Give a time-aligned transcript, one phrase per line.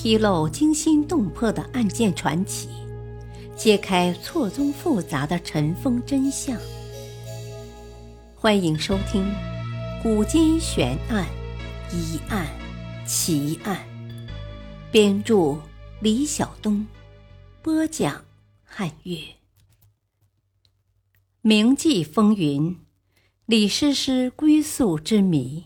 [0.00, 2.68] 披露惊心动魄的案件传奇，
[3.56, 6.56] 揭开错综复杂的尘封真相。
[8.36, 9.24] 欢迎收听
[10.00, 11.26] 《古今悬案、
[11.92, 12.46] 疑案、
[13.04, 13.76] 奇案》，
[14.92, 15.60] 编著
[16.00, 16.86] 李晓东，
[17.60, 18.24] 播讲
[18.62, 19.18] 汉月。
[21.40, 22.78] 铭记风云，
[23.46, 25.64] 李师师归宿之谜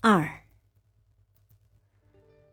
[0.00, 0.37] 二。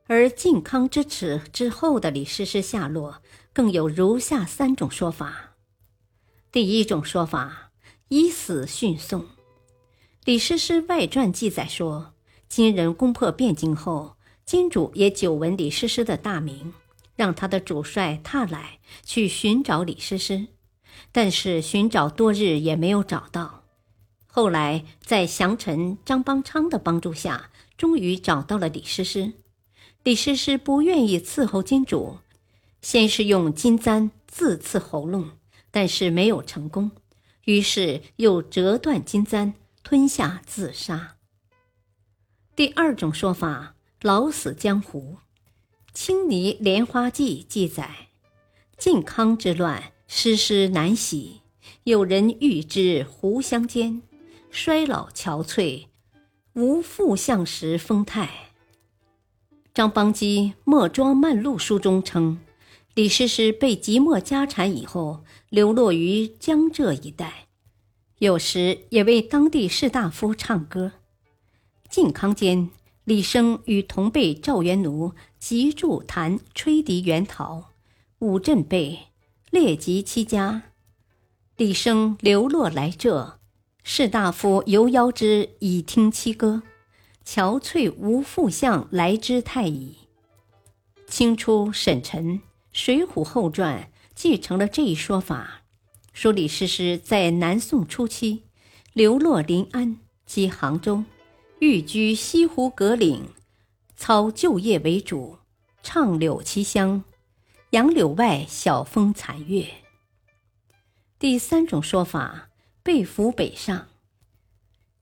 [0.08, 5.56] 而靖康之耻之后的李师师下落，更有如下三种说法。
[6.52, 7.72] 第一种说法，
[8.10, 9.22] 以死殉宋。
[10.26, 12.14] 《李师师外传》记载说，
[12.48, 16.74] 金人攻破汴京后，金主也久闻李师师的大名，
[17.16, 20.48] 让他的主帅踏来去寻找李师师，
[21.12, 23.64] 但是寻找多日也没有找到。
[24.28, 29.34] 后来在降臣张邦昌的帮助下，终于找到了李师师。
[30.06, 32.20] 李师师不愿意伺候金主，
[32.80, 35.32] 先是用金簪自刺喉咙，
[35.72, 36.92] 但是没有成功，
[37.46, 41.16] 于是又折断金簪，吞下自杀。
[42.56, 45.18] 第二种说法，老死江湖，
[45.92, 48.10] 《青泥莲花记》记载，
[48.78, 51.42] 靖康之乱，师师难洗，
[51.84, 54.04] 有人欲之胡相间，
[54.52, 55.88] 衰老憔悴，
[56.54, 58.52] 无复相时风态。
[59.76, 62.40] 张邦基《墨庄漫录》书中称，
[62.94, 67.48] 李师师被即没家产以后，流落于江浙一带，
[68.20, 70.94] 有时也为当地士大夫唱歌。
[71.90, 72.70] 靖康间，
[73.04, 77.72] 李生与同辈赵元奴集助弹吹笛援陶，
[78.20, 78.98] 五镇备
[79.52, 80.62] 列及七家。
[81.58, 83.42] 李生流落来浙，
[83.84, 86.64] 士大夫犹邀之以听七歌。
[87.26, 89.98] 憔悴无复相来之太矣。
[91.08, 92.40] 清初沈晨
[92.72, 95.62] 《水浒后传》继承了这一说法，
[96.14, 98.44] 说李师师在南宋初期
[98.94, 101.04] 流落临安及杭州，
[101.60, 103.30] 寓居西湖阁岭，
[103.96, 105.40] 操旧业为主，
[105.84, 107.04] 唱柳奇香，
[107.72, 109.68] 杨柳外晓风残月。
[111.20, 112.50] 第三种说法，
[112.84, 113.88] 被俘北上。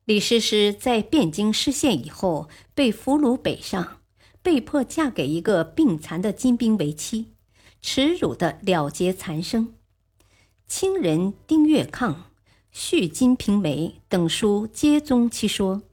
[0.05, 4.01] 李师师在汴京失陷以后，被俘虏北上，
[4.41, 7.27] 被迫嫁给一个病残的金兵为妻，
[7.81, 9.75] 耻辱的了结残生。
[10.67, 12.13] 清人丁月抗
[12.73, 15.83] 《续金瓶梅》等书皆宗其说，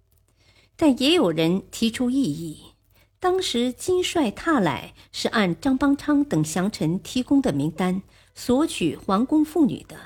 [0.75, 2.73] 但也有人提出异议：
[3.21, 8.03] 当时金帅踏来是按张邦昌等降臣提供的名单
[8.35, 9.97] 索取皇宫妇女的，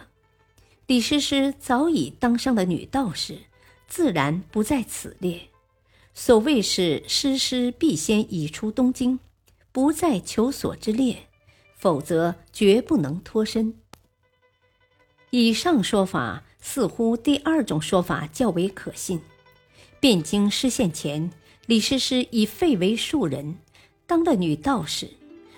[0.87, 3.39] 李师师早已当上了女道士。
[3.95, 5.41] 自然不在此列。
[6.15, 9.21] 所谓是师师必先已出东京，
[9.71, 11.29] 不在求索之列，
[11.77, 13.73] 否则绝不能脱身。
[15.31, 19.21] 以上说法似乎第二种说法较为可信。
[20.01, 21.31] 汴京失陷前，
[21.67, 23.59] 李师师已废为庶人，
[24.09, 25.09] 当了女道士，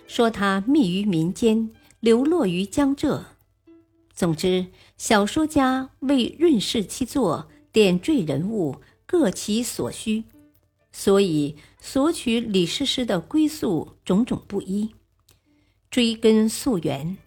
[0.06, 1.70] 说她密于民间，
[2.00, 3.24] 流落于江浙。
[4.12, 4.66] 总之，
[4.98, 7.48] 小说家为润饰其作。
[7.76, 10.24] 点缀人物各其所需，
[10.92, 14.94] 所以索取李师师的归宿种种不一。
[15.90, 17.18] 追根溯源，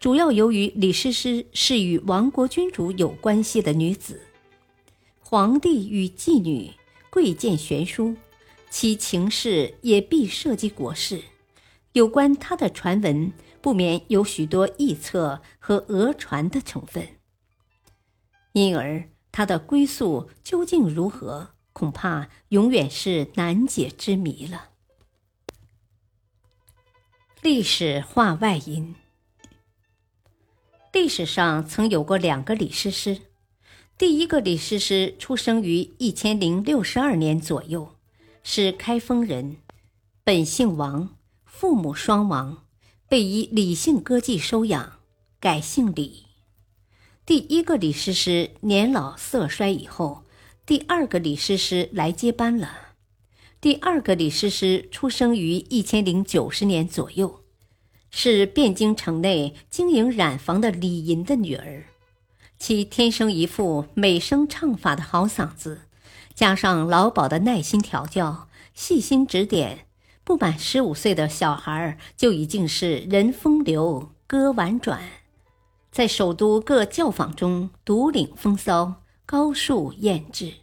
[0.00, 4.22] 主要由于李师师是与亡国君主有关系的女子，
[5.20, 6.70] 皇帝与妓女
[7.10, 8.16] 贵贱悬殊，
[8.70, 11.20] 其情事也必涉及国事。
[11.92, 13.30] 有关她的传闻，
[13.60, 17.06] 不免有许多臆测和讹传的成分，
[18.52, 19.10] 因而。
[19.32, 21.50] 他的归宿究竟如何？
[21.72, 24.70] 恐怕永远是难解之谜了。
[27.40, 28.96] 历史话外音：
[30.92, 33.20] 历史上曾有过两个李师师，
[33.96, 37.94] 第一个李师师出生于一千零六十二年左右，
[38.42, 39.58] 是开封人，
[40.24, 42.66] 本姓王，父母双亡，
[43.08, 44.98] 被以李姓歌妓收养，
[45.38, 46.27] 改姓李。
[47.28, 50.22] 第一个李师师年老色衰以后，
[50.64, 52.94] 第二个李师师来接班了。
[53.60, 57.44] 第二个李师师出生于一千零九十年左右，
[58.10, 61.84] 是汴京城内经营染坊的李银的女儿。
[62.58, 65.82] 其天生一副美声唱法的好嗓子，
[66.32, 69.80] 加上老鸨的耐心调教、细心指点，
[70.24, 75.02] 不满十五岁的小孩就已经是人风流、歌婉转。
[75.98, 80.54] 在首都各教坊中独领风骚，高树艳帜。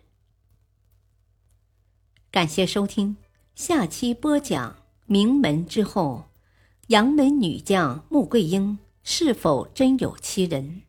[2.32, 3.18] 感谢收听，
[3.54, 6.30] 下期播讲名门之后，
[6.88, 10.84] 杨门女将穆桂英是否真有其人？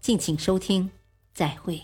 [0.00, 0.90] 敬请收听，
[1.34, 1.82] 再会。